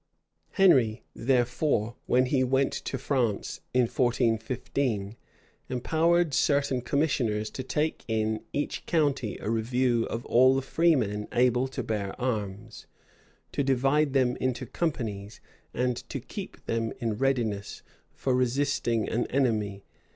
[0.53, 5.15] Henry, therefore, when he went to France, in 1415,
[5.69, 11.67] empowered certain commissioners to take in each county a review of all the freemen able
[11.67, 12.87] to bear arms,
[13.51, 15.39] to divide them into companies,
[15.71, 19.83] and to keep them in readiness for resisting an enemy.